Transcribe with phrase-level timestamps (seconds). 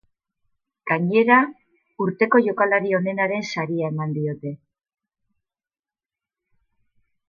[0.91, 1.37] Gainera,
[2.07, 4.57] urteko jokalari onenaren saria eman diote.